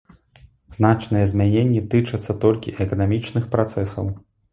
[0.77, 4.05] Значныя змяненні тычацца толькі эканамічных працэсаў.